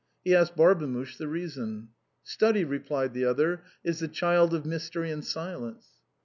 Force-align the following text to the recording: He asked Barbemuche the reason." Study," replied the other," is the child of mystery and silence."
He 0.23 0.33
asked 0.35 0.55
Barbemuche 0.55 1.17
the 1.19 1.27
reason." 1.27 1.89
Study," 2.23 2.63
replied 2.63 3.13
the 3.13 3.25
other," 3.25 3.61
is 3.83 3.99
the 3.99 4.07
child 4.07 4.51
of 4.51 4.65
mystery 4.65 5.11
and 5.11 5.23
silence." 5.23 5.89